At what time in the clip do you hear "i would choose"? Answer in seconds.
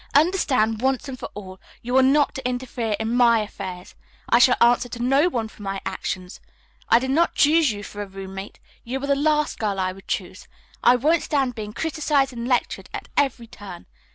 9.79-10.47